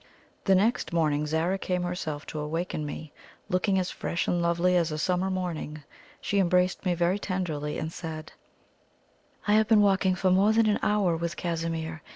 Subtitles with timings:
[0.45, 3.13] The next morning Zara came herself to awaken me,
[3.49, 5.83] looking as fresh and lovely as a summer morning.
[6.19, 8.31] She embraced me very tenderly, and said:
[9.47, 12.01] "I have been talking for more than an hour with Casimir.